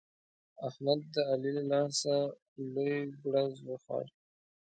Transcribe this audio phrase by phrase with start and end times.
[0.67, 2.15] احمد د علي له لاسه
[2.73, 4.05] لوی ګړز وخوړ.